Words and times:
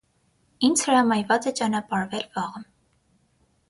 -Ինձ 0.69 0.85
հրամայված 0.87 1.47
է 1.53 1.55
ճանապարհվել 1.61 2.29
վաղը: 2.35 2.69